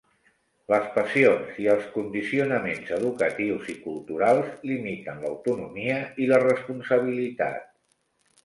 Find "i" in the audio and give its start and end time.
1.63-1.67, 3.75-3.75, 6.25-6.31